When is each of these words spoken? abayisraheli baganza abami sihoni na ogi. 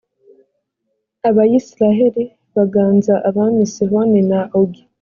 abayisraheli 1.29 2.23
baganza 2.55 3.13
abami 3.29 3.63
sihoni 3.73 4.21
na 4.29 4.39
ogi. 4.59 4.81